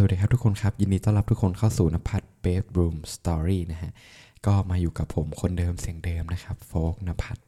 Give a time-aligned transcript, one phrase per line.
[0.00, 3.92] สวัสดีครับทุกคนครับ ยินดีต้อนรับทุกคนเข้าสู่นภัทร Bedroom Story นะฮะ
[4.46, 7.42] ก็มาอยู่กับผมคนเดิมเสียงเดิมนะครับโฟกนภัทร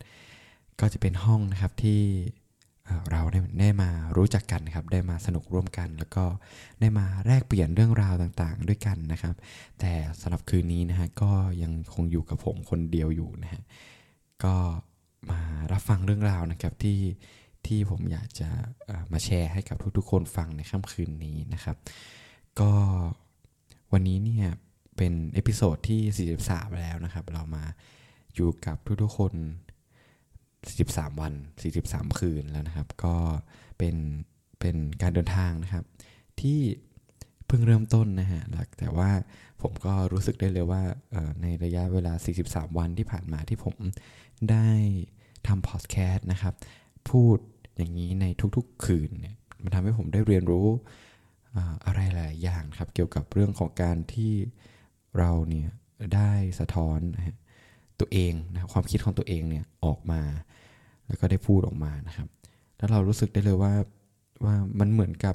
[0.80, 2.00] ก็จะเป็นห้องนะครับที่
[3.10, 6.24] เราได้ได้มารู้จักกันนะครับ ได้มาสนุกร่วมกัน แล้วก็
[6.80, 9.34] ได้มาแลกเปลี่ยนเรื่องราวต่างๆ ด้วยกันนะครับ
[9.80, 13.62] แต่สำหรับคืนนี้นะฮะก็ยังคงอยู่กับผมคนเดียวอยู่นะฮะ
[14.44, 14.54] ก็
[15.30, 15.40] มา
[15.72, 17.00] รับฟังเรื่องราวนะครับที่
[17.66, 18.48] ที่ผมอยากจะ
[19.12, 21.78] มาแชร์ให้กับทุกๆ คนฟังในค่ำคืนนี้นะครับ
[22.60, 22.72] ก็
[23.92, 24.48] วันนี้เนี่ย
[24.96, 27.64] เป็น episode ที่ 43 แล้วนะครับ เรามา
[28.34, 29.32] อยู่กับทุกๆคน
[30.26, 31.32] 43 วัน
[31.76, 33.16] 43 คืนแล้วนะครับ ก็
[33.78, 33.96] เป็น
[34.60, 35.84] เป็นการเดินทางนะครับ
[36.40, 36.58] ที่
[37.46, 38.42] เพิ่งเริ่มต้นนะฮะ
[38.78, 39.10] แต่ว่า
[39.62, 40.82] ผมก็รู้สึกได้เลยว่า
[41.42, 42.12] ในระยะเวลา
[42.46, 43.74] 43 วันที่ผ่านมาที่ผม
[44.50, 44.68] ได้
[45.46, 46.54] ทำพอดแคสต์นะครับ
[47.10, 47.38] พูด
[47.76, 50.66] อย่างนี้ในทุกๆคืนเนี่ยมันทำให้ผมได้เรียนรู้
[51.86, 54.32] อะไรหลายอย่างครับเกี่ยวกับเรื่องของการที่
[55.18, 55.68] เราเนี่ย
[56.14, 56.98] ได้สะท้อน
[58.00, 60.22] ตัวเองนะคความคิดของตัวเองเนี่ยออกมา
[61.06, 62.28] แล้วก็ได้พูดออกมานะครับ
[62.76, 63.72] แล้วเรารู้สึกได้เลยว่า
[64.44, 65.34] ว่ามันเหมือนกับ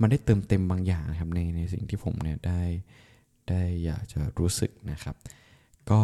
[0.00, 2.62] มันได้เติมเต็มบางอย่างครับในในสิ่งที่ผมเนี่ยได้
[3.48, 5.16] ได้อยากจะรู้สึกนะครับ
[5.90, 6.02] ก็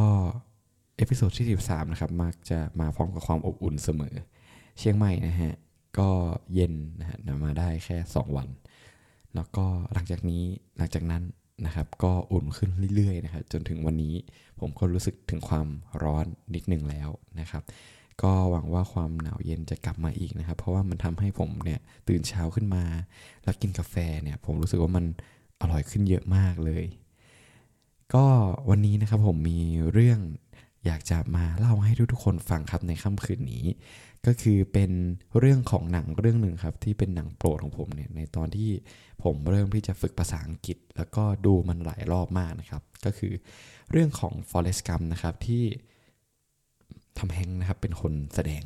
[0.97, 4.15] episode ที่ 13 นะครับ มักจะมาพร้อมกับความอบอุ่นเสมอ
[4.79, 5.55] เชียงใหม่นะฮะ
[5.99, 6.11] ก็
[6.55, 8.49] เย็นนะฮะมาได้แค่ 2 วัน
[9.35, 10.43] แล้วก็หลังจากนี้
[10.79, 11.23] หลังจากนั้น
[11.67, 14.15] นะครับ ก็อุ่นขึ้นเรื่อยๆนะครับจนถึงวันนี้
[14.61, 15.67] ผมก็รู้สึกถึงความ
[16.03, 17.09] ร้อนนิดหนึ่งแล้ว
[17.41, 17.63] นะครับ
[18.23, 22.85] ก็หวังว่าความหนาวเย็นจะกลับมาอีกนะครับ เพราะว่ามันทำให้ผมเนี่ยตื่นเช้าขึ้นมา
[23.45, 25.05] แล้วกินกาแฟเนี่ยผมรู้สึกว่ามัน
[25.61, 26.85] อร่อยขึ้นเยอะมากเลย
[28.15, 28.25] ก็
[28.71, 29.59] วันนี้นะครับผมมี
[29.93, 30.21] เรื่อง
[30.87, 33.65] อยากจะมาเล่าให้ทุกๆคนฟังครับในค่ำคืนนี้
[34.27, 34.91] ก็คือเป็น
[35.39, 38.71] เรื่องของหนังเรื่องหนึ่งครับ ที่เป็นหนังโปรดของผมเนี่ยในตอนที่
[39.23, 43.33] ผมเริ่มที่จะฝึกภาษาอังกฤษ แล้วก็ดูมันหลายรอบมากนะครับ ก็คือ
[43.91, 45.63] เรื่องของ Forrest Gump นะครับที่
[47.19, 48.63] ทำแฮงนะครับเป็นคนแสดง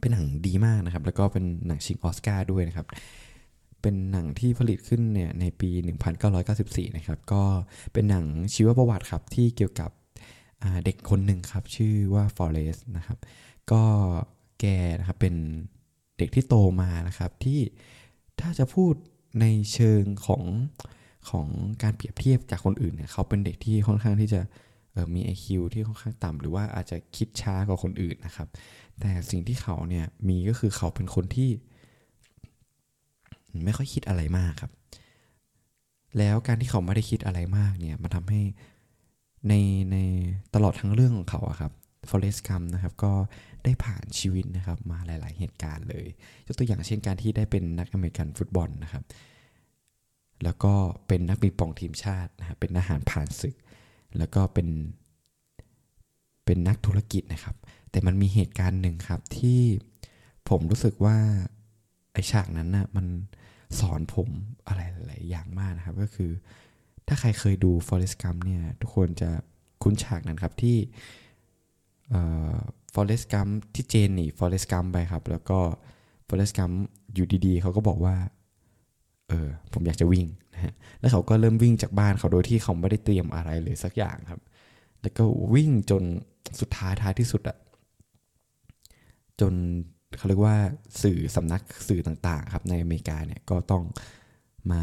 [0.00, 2.86] เป็นหนังดีมากนะครับ แล้วก็เป็นหนังชิงออสการ์ด้วยนะครับ
[3.82, 5.70] เป็นหนังที่ผลิตขึ้นเนี่ยในปี
[6.32, 7.42] 1994 นะครับ ก็
[7.92, 8.24] เป็นหนัง
[8.54, 9.90] ชีวประวัติครับที่เกี่ยวกับ
[10.84, 13.18] เด็กคนหนึ่งครับ ชื่อว่าฟอเรสนะครับ
[13.72, 13.82] ก็
[14.60, 14.64] แก
[14.98, 15.34] นะครับเป็น
[16.18, 17.60] เด็กที่โตมานะครับ ที่
[18.40, 18.94] ถ้าจะพูด
[19.40, 20.42] ในเชิงของ
[21.30, 21.46] ของ
[21.82, 24.40] การเปรียบเทียบจากคนอื่นเนี่ยเขาเป็นเด็กที่ค่อนข้างที่จะ
[24.94, 28.48] ออมี IQ ที่ค่อนข้างต่ำหรือว่าอาจจะคิดช้ากว่าคนอื่นนะครับ
[29.00, 31.50] แต่สิ่งที่เขาเนี่ยมีก็คือเขาเป็นคนที่
[33.64, 34.72] ไม่ค่อยคิดอะไรมากครับ
[36.18, 38.40] แล้วการที่เขาไม่ได้คิดอะไรมากเนี่ยมันทำให้
[39.48, 39.54] ใน
[39.92, 39.96] ใน
[40.54, 41.72] ตลอดทั้งเรื่องของเขาอะครับ
[42.08, 43.12] ฟอเรสต์กัมนะครับก็
[43.64, 46.06] ได้ผ่านชีวิตนะครับมาหลาย ๆ เหตุการณ์เลย
[46.46, 49.04] ยกตัวอย่างเช่นการที่ได้เป็นนักอเมริกันฟุตบอลนะครับ
[50.44, 50.74] แล้วก็
[51.06, 53.54] เป็นนักปิงปองทีมชาตินะครับเป็นทหารผ่านศึก
[54.18, 54.68] แล้วก็เป็น
[56.44, 57.56] เป็นนักธุรกิจนะครับ
[57.90, 59.60] แต่มันมีเหตุการณ์หนึ่งครับที่
[60.48, 61.18] ผมรู้สึกว่า
[62.12, 63.06] ไอฉากนั้นน่ะมัน
[63.80, 64.28] สอนผม
[64.66, 66.30] อะไรหลาย ๆ อย่างมากนะครับ ก็คือ
[67.08, 69.30] ถ้าใครเคยดู Forest Gump เนี่ยทุกคนจะ
[69.82, 70.76] คุ้นฉากนั้นครับที่
[72.10, 72.22] เอ่
[72.54, 72.56] อ
[72.94, 75.58] Forrest Gump ที่เจนหนี Forrest Gump ไปครับ แล้วก็
[76.28, 76.74] Forrest Gump
[77.14, 78.16] อยู่ดีๆ เขาก็บอกว่า
[79.28, 84.40] เออ ผมอยากจะวิ่งนะฮะแล้วเขาก็เริ่มวิ่งจากบ้านเขาโดยที่เขาไม่ได้เตรียมอะไรเลยสักอย่างครับ
[85.02, 85.24] แล้วก็
[85.54, 86.02] วิ่งจน
[86.60, 87.58] สุดท้ายท้ายที่สุดอะ
[89.40, 89.54] จน
[90.16, 90.56] เขาเรียกว่า
[91.02, 93.84] สื่อสำนักสื่อต่างๆ ครับในอเมริกาเนี่ยก็ต้อง
[94.72, 94.82] มา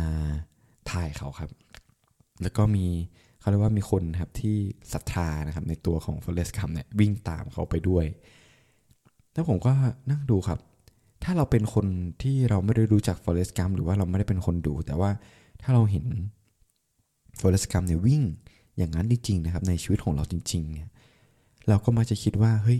[0.91, 1.49] ถ่ายเขาครับ
[2.41, 2.85] แล้วก็มี
[3.39, 4.55] เขาเรียกว่ามีคนนะครับที่
[4.93, 8.05] ศรัทธานะครับในตัวของฟอเรสต์คัมเนี่ยวิ่งตามเขาไปด้วย
[9.33, 9.71] แล้วผมก็
[10.11, 10.59] นั่งดูครับ
[11.23, 11.87] ถ้าเราเป็นคน
[12.21, 15.09] ที่เราไม่ได้รู้จักฟอเรสต์กัมหรือว่าเราไม่ได้เป็นคนดู แต่ว่า
[15.61, 16.05] ถ้าเราเห็น
[17.39, 18.21] ฟอเรสต์กัมเนี่ยวิ่ง
[18.77, 20.89] อย่างนั้นจริงๆนะครับในชีวิตของเราจริงๆเนี่ย
[21.67, 22.79] เราก็มักจะคิดว่าเฮ้ย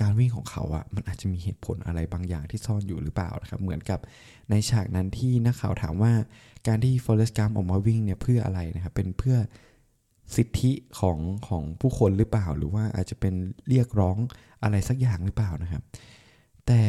[0.00, 4.00] การวิ่งของเขาอะมันอาจจะมีเหตุผลอะไรบางอย่างที่ซ่อนอยู่หรือเปล่านะครับ เหมือนกับ
[4.50, 6.12] ในฉากนั้นที่นักข่าวถามว่า
[6.66, 9.36] การที่ฟอเรสต์กัมออกมาวิ่งเนี่ยเพื่ออะไรนะครับ เป็นเพื่อ
[10.36, 11.18] สิทธิของ
[11.48, 13.34] ของผู้คนหรือเปล่า หรือว่าอาจจะเป็น
[13.68, 14.16] เรียกร้อง
[14.62, 15.82] อะไรสักอย่างหรือเปล่านะครับ
[16.66, 16.80] แต่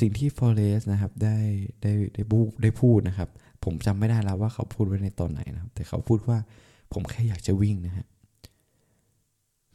[0.00, 1.38] สิ่งที่ฟอเรสนะครับได้
[1.82, 3.28] ได้ได้พูได้พูดนะครับ
[3.64, 6.38] ผมจำไม่ได้แล้วว่าเขาพูดไว้ในตอนไหนนะครับ แต่เขาพูดว่า
[6.92, 8.06] ผมแค่อยากจะวิ่งนะฮะ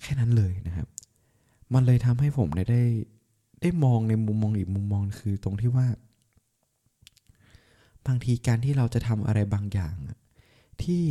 [0.02, 0.88] แค่นั้นเลยนะครับ
[1.74, 2.84] มันเลยทำให้ผมเนี่ยได้
[3.62, 5.88] ได้มองในมุมมองอีกมุมมองคือตรงที่ว่า
[8.08, 9.96] บางทีการที่เราจะทำอะไรบางอย่าง
[10.84, 11.04] ที่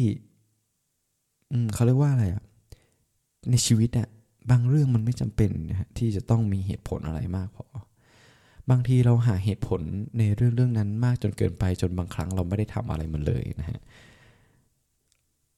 [1.51, 2.45] อืมเขาเรียกว่าอะไรอะ
[3.51, 4.09] ในชีวิตอะ
[4.51, 7.65] บางเรื่องมันไม่จำเป็นนะฮะที่จะต้องมีเหตุผลอะไรมากพอ
[8.71, 9.81] บางทีเราหาเหตุผล
[10.19, 13.81] ในเรื่องเรื่องนั้นมากจนเกินไปจนบางครั้งเราไม่ได้ทำอะไรมันเลยนะฮะ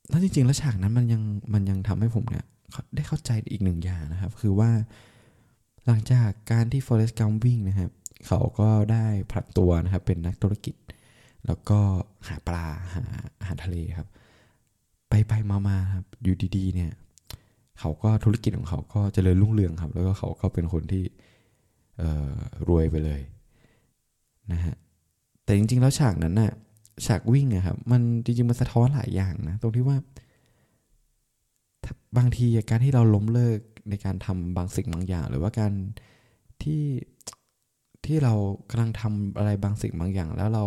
[0.08, 1.22] แล้วจริงๆแล้วฉากนั้นมันยัง
[1.54, 2.44] มันยังทำให้ผมเนี่ย
[2.94, 4.70] ได้เข้าใจอีกหนึ่งอย่างนะครับ คือว่า
[5.86, 7.90] หลังจากการที่ Forest Gump วิ่งนะครับ
[8.26, 10.74] เขาก็ได้ผลัดตัวนะครับเป็นนักธุรกิจ
[11.46, 11.78] แล้วก็
[12.28, 13.02] หาปลาหา
[13.38, 14.08] อาหารทะเลครับ
[15.08, 16.92] ไปไปมามาครับอยู่ดีๆเนี่ย
[17.80, 21.04] เขาก็ธุรกิจของเขาก็เจริญรุ่งเรืองครับ แล้วก็เขาก็เป็นคนที่
[22.68, 23.20] รวยไปเลย
[24.52, 24.74] นะฮะ
[25.44, 26.52] แต่จริงๆแล้วฉากนั้นน่ะ
[27.06, 29.96] ฉากวิ่งอะครับมันจริงๆมันสะท้อนหลายอย่างนะ ตรงที่ว่า
[32.16, 33.58] บางทีการที่เราล้มเลิก
[33.90, 35.72] ในการทำบางสิ่งบางอย่าง หรือว่าการ
[36.62, 36.82] ที่
[38.04, 38.34] ที่เรา
[38.70, 40.64] กำลังทำอะไรบางสิ่งบางอย่าง แล้วเรา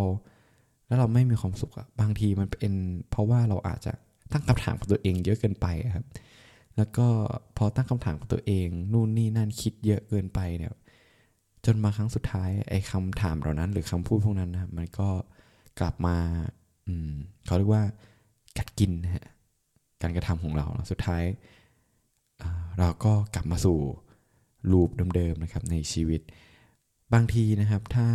[0.88, 2.74] แล้วเราไม่มีความสุขอะบางทีมันเป็น
[3.10, 3.94] เพราะว่าเราอาจจะ
[4.32, 6.06] ตั้งคำถามกับตัวเองเยอะเกินไปครับ
[6.78, 7.08] แล้วก็
[7.58, 10.74] พอตั้งคำถามกับตัวเอง นู่นนี่นั่นคิดเยอะเกินไปเนี่ย
[11.66, 15.10] จนมาครั้งสุดท้ายไอ้คำถามเหล่านั้น หรือคำพูดพวกนั้นนะมันก็
[15.80, 16.18] กลับมา
[16.88, 17.12] อืม
[17.46, 17.84] เขาเรียกว่า
[18.58, 19.26] กัดกินนะฮะ
[20.02, 21.24] การกระทำของเรา สุดท้าย
[22.80, 23.80] เราก็กลับมาสู่
[24.72, 26.22] loop เดิมๆนะครับในชีวิต
[27.14, 28.08] บางทีนะครับถ้า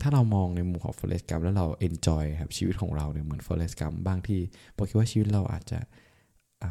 [0.00, 4.40] ถ้าเรามองในมุมของ Forrest Gump แล้วเรา enjoy กับชีวิตของเราเนี่ยเหมือน Forrest Gump บางที
[4.76, 5.78] ผมคิดว่าชีวิตเราอาจจะ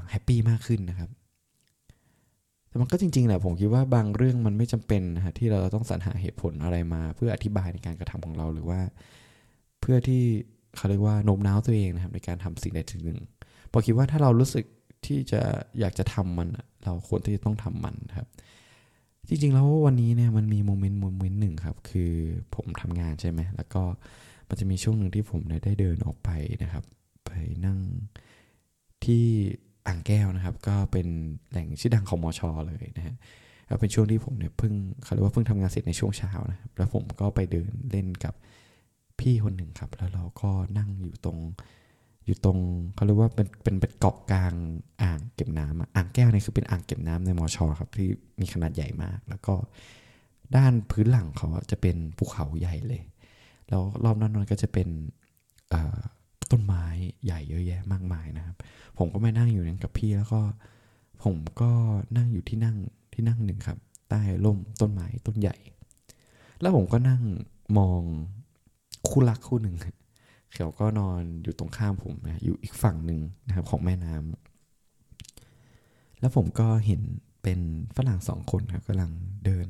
[0.10, 1.10] happy มากขึ้นนะครับ
[2.68, 8.80] แต่มันก็จริงๆแหละผมคิดว่าบางเรื่องมันไม่จำเป็นนะฮะที่เราต้องสรรหาเหตุผลอะไรมา เพื่ออธิบายในการกระทำของเราหรือว่า
[9.82, 10.24] เพื่อที่
[10.76, 13.20] เขาเรียกว่าโน้มน้าวตัวเองนะครับในการทำสิ่งใดสิ่งหนึ่ง
[13.78, 14.66] ผมคิดว่าถ้าเรารู้สึก
[15.06, 15.42] ที่จะ
[15.80, 16.50] อยากจะทำมัน
[16.84, 18.28] เราควรที่จะต้องทำมันครับ
[19.28, 22.12] จริงๆแล้ววันนี้เนี่ยมันมีโมเมนต์โมเมนต์หนึ่งครับ คือ
[22.56, 23.84] ผมทำงานใช่ไหมแล้วก็
[24.48, 26.30] มันจะมีช่วงหนึ่งที่ผมได้เดินออกไป
[26.64, 26.84] นะครับ
[27.26, 27.32] ไป
[27.66, 27.80] นั่ง
[29.04, 29.24] ที่
[29.88, 31.08] อ่างแก้วนะครับ ก็เป็น
[31.50, 33.16] แหล่งชื่อดังของมอชอเลยนะฮะ
[33.70, 34.74] ก็เป็นช่วงที่ผมเนี่ยเพิ่ง
[35.04, 38.34] เขาเรียกว่าเพิ่งทำงานเสร็จในช่วงเช้านะครับแล้วผมก็ไปเดินเล่นกับ
[39.20, 41.40] พี่คนหนึ่งครับ แล้วเราก็นั่งอยู่ตรง
[42.26, 42.60] อยู่ตรง
[42.96, 44.54] เขาเรียกว่าเป็นเป็นเป็นเกาะกลาง
[45.02, 48.10] อ่างเก็บน้ำอ่างแก้วนี่คือเป็นอ่างเก็บน้ำในมอชอครับที่
[48.42, 49.54] มีขนาดใหญ่มาก แล้วก็
[50.56, 53.02] ด้านพื้นหลังเขาจะเป็นภูเขาใหญ่เลย
[53.70, 54.88] แล้วรอบนั้นนก็จะเป็น
[56.52, 56.86] ต้นไม้
[57.26, 58.56] ใหญ่เยอะแยะมากมายนะครับ
[58.98, 60.42] ผมก็ไม่นั่งอยู่นั้นกับพี่แล้วก็
[61.24, 61.72] ผมก็
[62.18, 62.78] นั่งอยู่ที่นั่ง
[63.14, 63.78] ที่นั่งหนึ่งครับ
[64.10, 65.56] ใต้ร่มต้นไม้ต้นใหญ่
[66.62, 67.22] แล้วผมก็นั่ง
[67.78, 68.02] มอง
[69.08, 69.76] คู่รักคู่หนึ่ง
[70.56, 77.02] เขาก็นอนอยู่ตรงข้ามผมนะอยู่อีกฝั่งหนึ่งนะครับของแม่น้ำแล้วผมก็เห็น
[77.44, 77.60] เป็น
[77.98, 79.12] ฝรั่งสองคนครับกำลัง
[79.46, 79.68] เดิน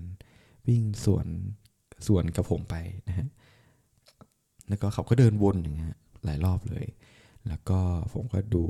[0.68, 1.28] วิ่งสวน
[2.08, 2.76] สวนกับผมไป
[3.08, 3.28] นะฮะ
[4.70, 5.96] แล้วก็เขาก็เดินวนอย่างเงี้ย
[6.26, 6.86] หลายรอบเลย
[7.48, 7.80] แล้วก็
[8.14, 8.64] ผมก็ดู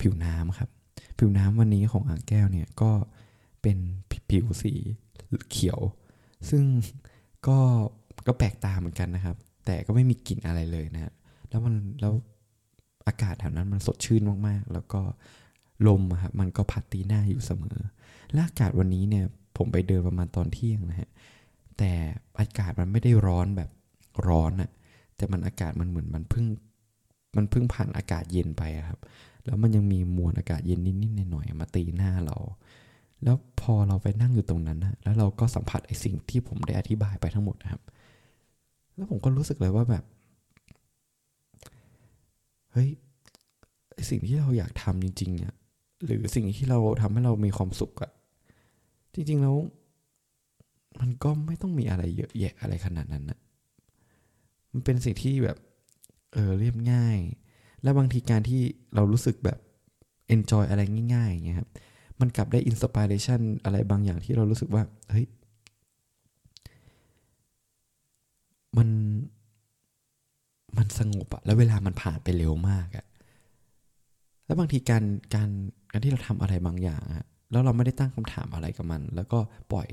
[0.00, 0.70] ผิวน้ำครับ
[1.18, 2.90] ผิวน้ำวันนี้ของอ่างแก้วเนี่ยก็
[3.62, 3.78] เป็น
[4.30, 4.74] ผิวสี
[5.50, 5.80] เขียว
[6.50, 6.64] ซึ่ง
[7.48, 7.58] ก็
[8.26, 11.12] ก็แปลกตาเหมือนกันนะครับ แต่ก็ไม่มีกลิ่นอะไรเลยนะ
[11.50, 12.14] แล้วมันแล้ว
[13.06, 15.00] อากาศแถวนั้นมันสดชื่นมากๆ แล้วก็
[15.86, 17.78] ลมครับมันก็พัดตีหน้าอยู่เสมอ
[18.32, 19.24] และอากาศวันนี้เนี่ย
[19.56, 21.10] ผมไปเดินประมาณตอนเที่ยงนะฮะ
[21.78, 21.92] แต่
[22.40, 23.70] อากาศมันไม่ได้ร้อนแบบ
[24.28, 24.70] ร้อนอะ
[25.16, 26.46] แต่มันอากาศมันเหมือนมันเพิ่ง
[27.36, 28.98] มันเพิ่งผ่านอากาศเย็นไปครับ
[29.44, 32.36] แล้วมันยังมีมวลอากาศเย็นนิดๆหน่อยๆมาตีหน้าเรา
[33.24, 37.82] แล้วพอเราไปนั่งอยู่ตรงนั้นนะแล้วเราก็สัมผัสไอ้สิ่งที่ผมได้อธิบายไปทั้งหมดนะครับ
[38.96, 40.04] แล้วผมก็รู้สึกเลยว่าแบบ
[42.72, 42.88] เฮ้ย
[44.10, 45.54] สิ่งที่เราอยากทำจริงๆอะ
[46.04, 48.10] หรือสิ่งที่เราทำให้เรามีความสุขอะ
[49.14, 49.56] จริงๆแล้ว
[51.00, 53.38] มันก็ไม่ต้องมีอะไรเยอะแยะอะไรขนาดนั้นนะ
[54.72, 55.56] มันเป็นสิ่งที่แบบ
[56.32, 57.18] เออเรียบง่าย
[57.82, 58.60] และบางทีการที่
[58.94, 59.58] เรารู้สึกแบบ
[60.34, 60.82] enjoy อะไร
[61.14, 61.68] ง่ายๆอย่างเงี้ยครับ
[62.20, 65.26] มันกลับได้อินสปิเรชันอะไรบางอย่างที่เรารู้สึกว่า เฮ้ย
[70.84, 73.04] มันสงบอะแล้วเวลามันผ่านไปเร็วมากอะ
[74.46, 75.50] แล้วบางทีการการ
[75.92, 79.38] การที่เราทำอะไรบางอย่างอะแล้วเราไม่ได้ตั้งคำถามอะไรกับมัน แล้วก็
[79.72, 79.88] ปล่อย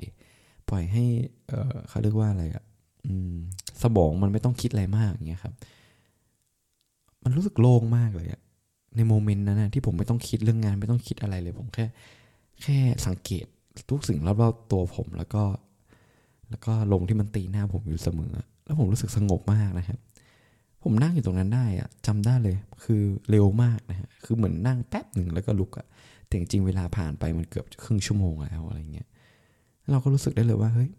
[0.70, 1.06] ปล่อยให้
[1.48, 2.64] เออเขาเรียกว่าอะไรอะ
[3.06, 3.34] อืม
[3.84, 5.54] สมองมันไม่ต้องคิดอะไรมากอย่างเงี้ยครับ
[7.24, 8.42] มันรู้สึกโล่งมากเลยอะ
[8.96, 11.86] ในโมเมนต์นั้นนะที่ผมไม่ต้องคิดเรื่องงานไม่ต้องคิดอะไรเลย ผมแค่
[12.64, 13.46] แค่สังเกต
[13.90, 15.44] ทุกสิ่งรอบๆตัวผมแล้วก็
[16.50, 18.34] แล้วก็ลมที่มันตีหน้าผมอยู่เสมอ
[18.66, 20.00] แล้วผมรู้สึกสงบมากนะครับ
[20.84, 25.88] ผมนั่งอยู่ตรงนั้นได้อะจำได้เลย คือเร็วมากนะฮะคือเหมือนนั่งแป๊บหนึ่งแล้วก็ลุกอะ
[26.28, 29.08] แต่จริงเวลาผ่านไปมันเกือบครึ่งชั่วโมงแล้วอะไรเงี้ย
[29.92, 30.90] เราก็รู้สึกได้เลยว่าเฮ้ย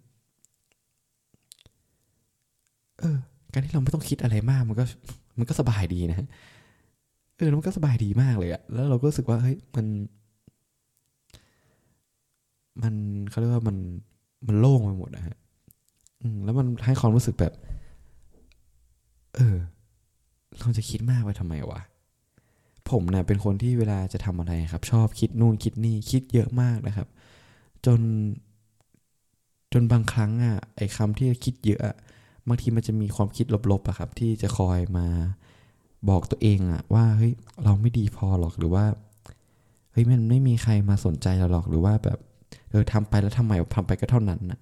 [2.99, 3.17] เออ
[3.53, 4.85] การที่เราไม่ต้องคิดอะไรมาก มันก็
[5.39, 6.19] มันก็สบายดีนะ
[7.37, 9.87] เออมันก็สบายดีมากเลยอะแล้วเราก็รู้สึกว่าเฮ้ยมัน
[12.83, 12.95] มัน
[13.31, 13.77] เขาเรียกว่ามัน
[14.47, 15.37] มันโล่งไปหมดนะฮะ
[16.23, 17.53] อืมแล้วมันให้ความรู้สึกแบบ
[19.37, 19.57] เออ
[20.59, 21.81] เราจะคิดมากไปทำไมวะ
[22.91, 27.09] ผมเนะ่ยเป็นคนที่เวลาจะทำอะไรครับ ชอบคิดนู่นคิดนี่คิดเยอะมากนะครับ
[27.87, 28.01] จน
[29.73, 31.97] จนบางครั้งอะไอ้คำที่คิดเยอะอะ
[32.49, 35.07] บางทีมันจะมีความคิดลบๆอะครับ ที่จะคอยมา
[36.09, 37.33] บอกตัวเองอะว่าเฮ้ย
[37.65, 38.85] เราไม่ดีพอหรอกหรือว่า
[39.93, 42.19] เฮ้ยมันไม่มีใครมาสนใจเราหรอกหรือว่าแบบ
[42.71, 44.61] เออทำไปแล้วทำไมทำไปก็เท่านั้นนะ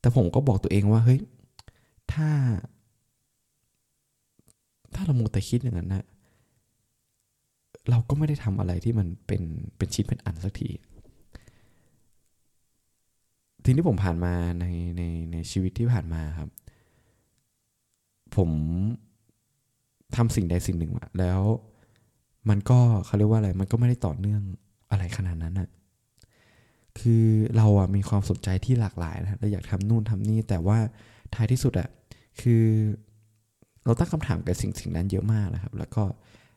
[0.00, 1.18] แต่ผมก็บอกตัวเองว่าเฮ้ย
[2.12, 2.28] ถ้า
[4.94, 6.04] ถ้าเราโมแต่คิดอย่างนั้นนะ
[7.90, 9.42] เราก็ไม่ได้ทำอะไรที่มันเป็น
[9.76, 10.70] เป็นชิ้นเป็นอันสักที
[13.64, 14.64] ทีที่ผมผ่านมาใน
[14.96, 16.48] ในในชีวิตที่ผ่านมาครับ
[18.36, 18.50] ผม
[20.16, 21.40] ทำสิ่งใดสิ่งหนึ่งมาแล้ว
[22.48, 24.42] มันก็เขาเรียกว่าอะไร มันก็ไม่ได้ต่อเนื่อง
[24.90, 25.68] อะไรขนาดนั้นอะ
[26.98, 27.24] คือ
[27.56, 30.78] เราอะมีความสนใจที่หลากหลายนะเราอยากทำนู่นทำนี่แต่ว่า
[31.34, 31.88] ท้ายที่สุดอะ
[32.40, 32.64] คือ
[33.84, 36.02] เราตั้งคำถามกับสิ่งสิ่งนั้นเยอะมากนะครับ แล้วก็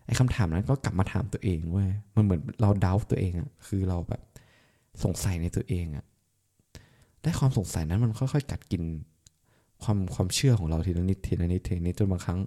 [0.06, 1.86] ไอ้คำถามนั้นก็กลับมาถามตัวเองว่า
[2.16, 4.22] มันเหมือนเราดาตัวเองอะคือเราแบบ
[5.04, 6.06] สงสัยในตัวเองอะ
[7.22, 8.84] ได้ความสงสัยนั้นมันค่อยๆกัดกิน
[9.84, 12.40] ความความเชื่อของเราทีละนิดทีละนิดทีละนิดจนบางครั้ง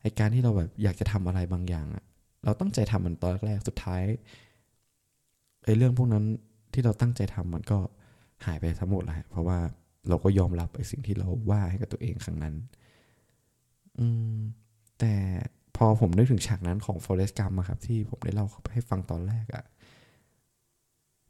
[0.00, 2.04] ไอการที่เราแบบอยากจะทำอะไรบางอย่างอะ
[2.44, 4.02] เราตั้งใจทำมันตอนแรกสุดท้าย
[5.64, 6.24] ไอเรื่องพวกนั้น
[6.72, 7.78] ที่เราตั้งใจทำมันก็
[8.46, 9.58] หายไปทั้งหมดเลยเพราะว่า
[10.08, 12.54] เราก็ยอมรับไอสิ่งที่เราว่าให้กับตัวเองครั้งนั้น
[13.98, 14.38] อืม
[14.98, 15.12] แต่
[15.76, 19.64] พอผมนึกถึงฉากนั้นของ Forest Gump ครับ ที่ผมได้เล่าให้ฟังตอนแรกอะ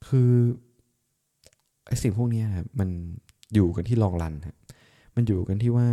[0.08, 0.32] คือ
[1.86, 2.44] ไอสิ่งพวกนี้
[2.80, 2.88] มัน
[3.54, 4.56] อยู่กันที่ลองรันฮะ
[5.14, 5.86] มันอยู่กันที่ว่า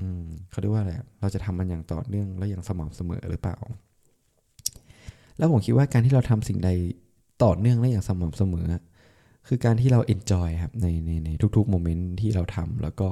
[0.00, 3.56] อืมเขาเรียกว่าอะไรเราจะทำมันอย่างต่อเนื่องและอย่างสม่ำเสมอหรือเปล่า
[5.38, 6.70] แล้วผมคิดว่าการที่เราทำสิ่งใด
[7.44, 8.66] ต่อเนื่องและอย่างสม่ำเสมอ
[9.46, 13.08] คือการที่เรา enjoy กับในในในทุกๆ moment ที่เราทำแล้วก็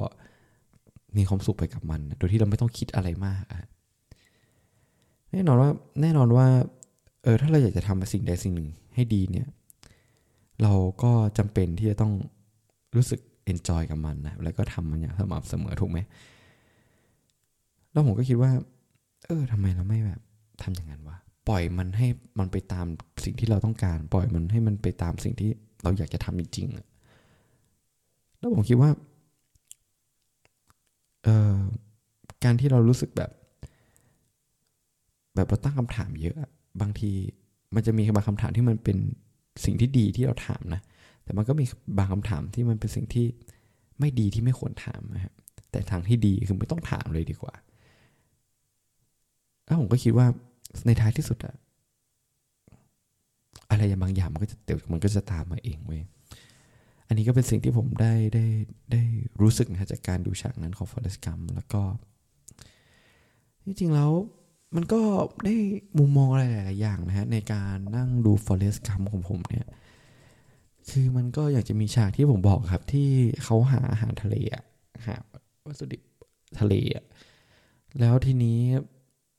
[1.17, 3.43] มีความสุขไปกับมัน โดยที่เราไม่ต้องคิดอะไรมาก
[5.31, 6.47] แน่นอนว่าแน่นอนว่า
[7.23, 9.47] เออถ้าเราอยากจะทำสิ่งใดสิ่งหนึ่งให้ดีเนี่ย
[10.61, 10.73] เรา
[11.03, 12.13] ก็จำเป็นที่จะต้อง
[12.95, 15.99] รู้สึกเอนจอยกับมันนะแล้วก็ทำมันอย่างสม่ำเสมอถูกไหม
[17.91, 18.51] แล้วผมก็คิดว่า
[19.25, 20.19] เออทำไมเราไม่แบบ
[20.63, 21.17] ทำอย่างนั้นวะ
[21.49, 22.07] ปล่อยมันให้
[22.39, 22.85] มันไปตาม
[23.23, 25.51] สิ่งที่เราต้องการ ปล่อยมันให้มันไปตามสิ่งที่
[25.85, 28.91] เราอยากจะทำจริงๆแล้วผมคิดว่า
[31.23, 31.55] เออ
[32.43, 33.31] การที่เรารู้สึกแบบ
[35.35, 36.35] แบบเราตั้งคำถามเยอะ
[36.81, 37.11] บางที
[37.75, 38.97] มันจะมีบางคำถามที่มันเป็น
[39.65, 40.81] สิ่งที่ดีที่เราถามนะ
[41.23, 41.65] แต่มันก็มี
[41.97, 43.25] บางคำถามที่มันเป็นสิ่งที่
[43.99, 45.33] ไม่ดีที่ไม่ควรถามนะครับ
[45.71, 47.53] แต่ทางที่ดีคือไม่ต้องถามเลยดีกว่า
[49.65, 50.27] แล้วผมก็คิดว่า
[50.85, 51.55] ในท้ายที่สุดอะ
[53.75, 56.01] อะไรย่างบางอย่างมันก็จะเดี๋ยวมันก็จะตามมาเองเว้ย
[57.07, 58.45] อันนี้ก็เป็นสิ่งที่ผมได้ได้
[58.91, 59.01] ได้
[59.41, 61.81] รู้สึกนะจากการดูฉากนั้นของ Forest Gump แล้วก็
[63.65, 64.11] จริงๆแล้ว
[64.75, 65.01] มันก็
[65.45, 65.55] ได้
[65.97, 69.67] มุมมองอะไรหลายๆอย่างนะฮะในการนั่งดู Forest Gump ของผมเนี่ย
[70.89, 73.09] คือมันก็อยากจะมีฉากที่ผมบอกครับ ที่
[73.43, 74.63] เขาหาอาหารทะเลอะ
[75.07, 75.15] หา
[75.67, 76.01] วัตถุดิบ
[76.59, 77.05] ทะเลอะ
[77.99, 78.59] แล้วทีนี้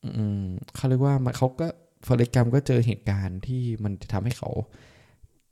[0.05, 0.43] อืม
[0.75, 1.69] เขาเรียกว่าเขาก็
[2.07, 4.51] ฟอเรสกัมก็เจอเหตุการณ์ที่มันจะทำให้เขา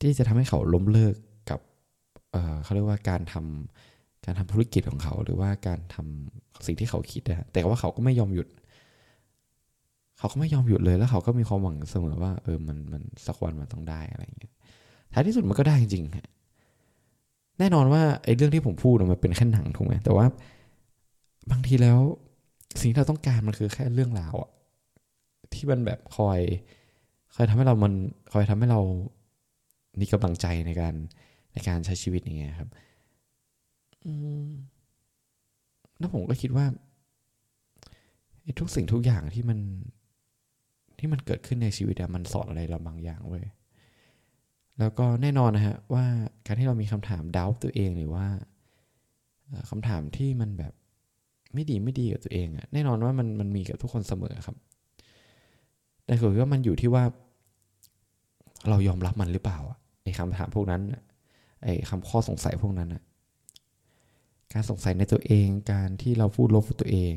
[0.01, 1.15] ที่จะทำให้เขาล้มเลิก
[1.51, 1.61] กับ
[2.33, 8.49] เออเขาเรียกว่าการทำการทำธุรกิจของเขา หรือว่าการทำสิ่งที่เขาคิดนะแต่ว่าเขาก็ไม่ยอมหยุด
[10.19, 14.53] เขาก็ไม่ยอมหยุดเลยแล้วเขาก็มีความหวังเสมอว่า เออมันมันสักวันมันต้องได้อะไรอย่างเงี้ย
[15.13, 16.27] ท้ายที่สุดมันก็ได้จริงๆฮะ
[17.59, 20.27] แน่นอนว่าไอ้เรื่องที่ผมพูดมันเป็นแค่หนังถูกไหมแต่ว่า
[21.51, 21.99] บางทีแล้ว
[22.81, 24.51] สิ่งที่เราต้องการมันคือแค่เรื่องราวอะ
[25.53, 26.41] ที่มันแบบคอย
[27.35, 27.95] คอยทำให้เรามัน
[28.33, 28.81] คอยทำให้เรา
[30.01, 30.95] มีกำลังใจในการ
[31.53, 32.71] ในการใช้ชีวิตอย่างเงี้ยครับ
[34.07, 34.13] อื
[34.45, 34.49] ม
[35.99, 36.67] แล้วผมก็คิดว่า
[38.61, 39.59] ทุกสิ่งทุกอย่างที่มัน
[40.99, 43.45] ที่มันเกิดขึ้นในชีวิตมันสอนอะไรเราบางอย่างเว้ย
[44.79, 46.05] แล้วก็แน่นอนนะฮะว่า
[46.47, 48.27] การที่เรามีคำถามดาวตัวเองหรือว่า
[49.71, 50.73] คำถามที่มันแบบ
[51.55, 54.57] ไม่ดีไม่ดีกับตัวเองอะแน่นอนว่ามันมันมีกับทุกคนเสมอครับ
[56.05, 57.05] แต่คือว่ามันอยู่ที่ว่า
[58.69, 59.59] เรายอมรับมันหรือเปล่า
[60.03, 60.83] ไอ้คำถามพวกนั้น
[61.65, 62.89] ไอ้คำข้อสงสัยพวกนั้น
[64.53, 67.15] การสงสัยในตัวเองการที่เราพูดลบตัวเอง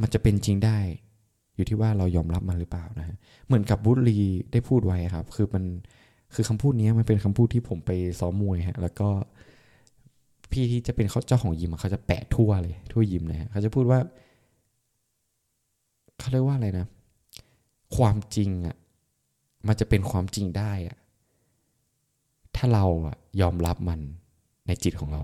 [0.00, 0.78] มันจะเป็นจริงได้
[1.56, 3.16] อยู่ที่ว่าเรายอมรับมันหรือเปล่านะ
[3.46, 4.18] เหมือนกับบุรี
[4.52, 5.64] ได้พูดไว้ครับ คือมัน
[6.34, 7.90] คือคำพูดนี้มันเป็นคำพูดที่ผมไป
[8.20, 9.08] ซ้อมมวยฮะแล้วก็
[10.50, 13.98] พี่ที่จะเป็นเขาเจ้าของยิมเขาจะแปะทั่วเลยทั่วยิมเลยฮะเขาจะพูดว่า
[16.20, 16.86] เขาเรียกว่าอะไรนะ
[17.96, 18.76] ความจริงอะ
[19.66, 20.96] มันจะเป็นความจริงได้อะ
[22.56, 24.00] ถ้าเราอะยอมรับมัน
[24.66, 25.22] ในจิตของเรา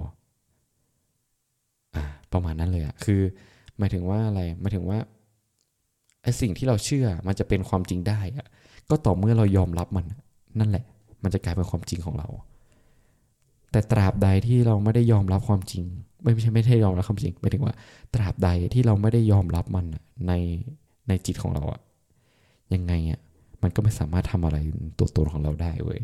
[1.94, 3.20] อ่า ประมาณนั้นเลยอะคือ
[3.78, 4.98] หมายถึงว่าอะไรหมายถึงว่า
[6.22, 8.46] ไอ้สิ่งที่เราเชื่อมันจะเป็นความจริงได้อะ
[8.90, 10.04] ก็ต่อเมื่อเรายอมรับมัน
[10.58, 10.84] นั่นแหละ
[11.22, 12.28] มันจะกลายเป็นความจริงของเรา
[13.72, 15.84] แต่ตราบใดที่เราไม่ได้ยอมรับความจริง
[16.22, 17.74] ไม่ใช่ไม่ได้ยอมรับความจริงหมายถึงว่า
[18.14, 19.86] ตราบใดที่เราไม่ได้ยอมรับมัน
[20.28, 20.32] ใน
[21.08, 21.80] ในจิตของเราอะ
[22.74, 23.20] ยังไงอะ
[23.62, 24.56] มันก็ไม่สามารถทำอะไร
[24.98, 26.00] ตัวตนของเราได้เว้ย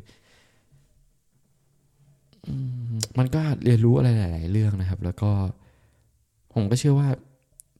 [3.19, 5.31] มันก็เรียนรู้อะไรหลาย ๆ เรื่องนะครับ แล้วก็
[6.55, 7.09] ผมก็เชื่อว่า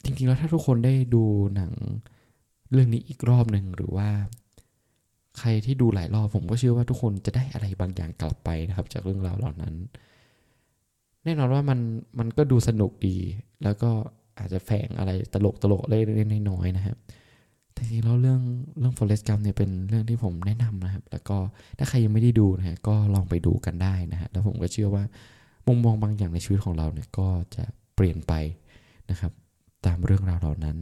[0.05, 1.25] จริง ๆ แล้วถ้าทุกคนได้ดู
[1.55, 1.73] หนัง
[2.73, 4.09] เรื่องนี้อีกรอบหนึ่งหรือว่า
[5.39, 9.75] ใครที่ดูหลายรอบผมก็เชื่อว่าทุกคนจะได้อะไรบางอย่างกลับไปนะครับ จากเรื่องราวเหล่านั้น
[11.25, 11.79] แน่นอนว่ามัน
[12.19, 13.17] มันก็ดูสนุกดี
[13.65, 13.91] แล้วก็
[14.39, 16.97] อาจจะแฝงอะไรตลกตลกเล็กๆน้อยๆนะครับ
[17.73, 18.41] แต่จริงๆแล้วเรื่อง
[18.79, 21.37] เรื่อง Forest Gump เนี่ยเป็นเรื่องที่ผมแนะนำนะครับ แล้วก็
[21.79, 25.05] ถ้าใครยังไม่ได้ดูนะฮะก็ลองไปดูกันได้นะฮะแล้วผมก็เชื่อว่า
[25.67, 28.33] มุมมองบางอย่างในชีวิตของเราเนี่ยก็จะเปลี่ยนไป
[29.11, 29.33] นะครับ
[29.87, 30.77] ตามเรื่องราวเหล่านั้น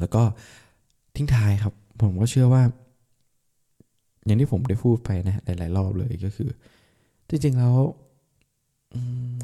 [0.00, 0.22] แล้วก็
[1.16, 2.62] ทิ้งท้ายครับ ผมก็เชื่อว่า
[4.26, 6.50] อย่างที่ผมได้พูดไปนะหลาย ๆ รอบเลยก็คือ
[7.28, 7.74] จริง ๆ แล้ว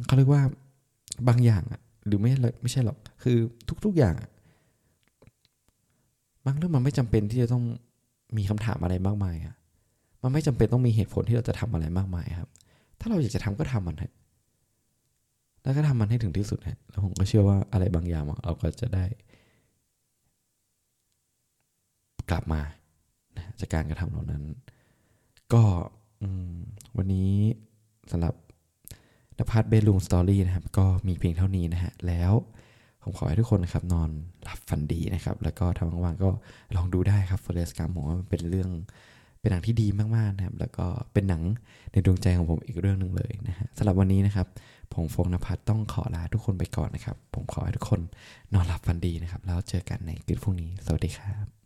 [0.06, 0.42] เขาเรียกว่า
[1.28, 2.30] บางอย่างอะ หรือไม่
[2.62, 3.36] ไม่ใช่หรอก คือ
[3.84, 4.14] ทุก ๆอย่าง
[6.44, 7.64] บางเรื่องมันไม่จำเป็นที่จะต้อง
[8.36, 9.54] มีคำถามอะไรมากมายอะ
[10.22, 12.50] มันไม่จำเป็นต้องมีเหตุผลที่เราจะทำอะไรมากมายครับ
[13.00, 14.12] ถ้าเราอยากจะทำก็ทำมันฮะ
[15.62, 19.04] แล้วก็ทำมันให้ถึงที่สุดฮะแล้วผมก็เชื่อว่าอะไรบางอย่างเราก็จะได้
[22.30, 22.60] กลับมา
[23.60, 24.42] จากการกระทำเหล่านั้น
[25.52, 25.62] ก็
[26.96, 27.32] วันนี้
[28.10, 28.34] สำหรับ
[29.38, 32.32] นภัสเบลูมสตอรี่นะครับ ก็มีเพียงเท่านี้นะฮะ แล้ว
[33.02, 34.10] ผมขอให้ทุกคนนะครับนอน
[34.42, 36.28] หลับฝันดีนะครับ แล้วก็ทางว่างๆก็
[36.76, 38.70] ลองดูได้ครับ Forest Gump ผมว่ามันเป็นเรื่อง
[39.40, 41.42] เป็นหนังที่ดีมากๆนะครับ แล้วก็เป็นหนัง
[41.92, 44.46] ในดวงใจของผมอีกเรื่องหนึ่งเลยนะฮะสำหรับวันนี้นะครับ
[44.94, 48.00] ผมฟงนภัสต้องขอลาทุกคนไปก่อนนะครับ ผมขอให้ทุกคน
[48.54, 51.57] นอนหลับฝันดีนะครับ แล้วเจอกันในคืนพรุ่งนี้ สวัสดีครับ